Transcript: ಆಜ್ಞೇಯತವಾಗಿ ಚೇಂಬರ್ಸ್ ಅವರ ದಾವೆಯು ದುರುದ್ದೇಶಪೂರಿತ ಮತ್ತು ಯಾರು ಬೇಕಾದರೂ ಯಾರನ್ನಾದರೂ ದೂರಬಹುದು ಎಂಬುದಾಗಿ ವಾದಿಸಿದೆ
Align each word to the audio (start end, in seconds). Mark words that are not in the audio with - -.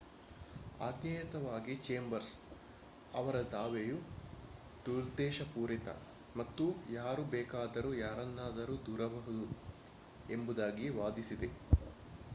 ಆಜ್ಞೇಯತವಾಗಿ 0.79 1.73
ಚೇಂಬರ್ಸ್ 1.79 2.31
ಅವರ 3.13 3.35
ದಾವೆಯು 3.51 3.97
ದುರುದ್ದೇಶಪೂರಿತ 4.85 5.89
ಮತ್ತು 6.35 6.65
ಯಾರು 6.91 7.25
ಬೇಕಾದರೂ 7.31 7.91
ಯಾರನ್ನಾದರೂ 7.99 8.77
ದೂರಬಹುದು 8.87 9.45
ಎಂಬುದಾಗಿ 10.29 10.87
ವಾದಿಸಿದೆ 10.97 11.51